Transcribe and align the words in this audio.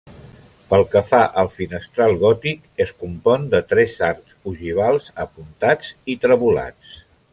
Pel 0.69 0.83
que 0.93 1.01
fa 1.09 1.19
al 1.41 1.49
finestral 1.57 2.15
gòtic 2.23 2.81
es 2.85 2.93
compon 3.03 3.45
de 3.53 3.61
tres 3.75 3.99
arcs 4.09 4.37
ogivals 4.53 5.11
apuntats 5.27 5.93
i 6.15 6.17
trevolats. 6.25 6.97